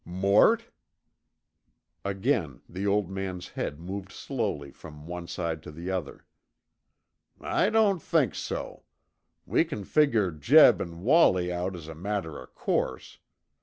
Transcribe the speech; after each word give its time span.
"Mort?" 0.03 0.65
Again 2.03 2.63
the 2.67 2.87
old 2.87 3.07
man's 3.11 3.49
head 3.49 3.79
moved 3.79 4.11
slowly 4.11 4.71
from 4.71 5.05
one 5.05 5.27
side 5.27 5.61
to 5.61 5.71
the 5.71 5.91
other. 5.91 6.25
"I 7.39 7.69
don't 7.69 8.01
think 8.01 8.33
so. 8.33 8.81
We 9.45 9.63
c'n 9.63 9.83
figger 9.83 10.31
Jeb 10.31 10.81
an' 10.81 11.01
Wallie 11.03 11.53
out 11.53 11.75
as 11.75 11.87
a 11.87 11.93
matter 11.93 12.41
o' 12.41 12.47
course. 12.47 13.19